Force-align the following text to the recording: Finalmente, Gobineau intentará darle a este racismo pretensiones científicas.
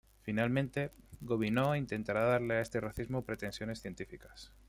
Finalmente, 0.27 0.85
Gobineau 1.21 1.75
intentará 1.83 2.23
darle 2.25 2.55
a 2.55 2.61
este 2.65 2.79
racismo 2.81 3.23
pretensiones 3.23 3.81
científicas. 3.83 4.51